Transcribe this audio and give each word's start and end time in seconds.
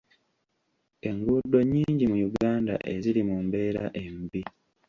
Enguudo 1.09 1.57
nnyingi 1.63 2.05
mu 2.11 2.17
Uganda 2.29 2.73
eziri 2.93 3.21
mu 3.29 3.37
mbeera 3.45 3.83
embi. 4.03 4.41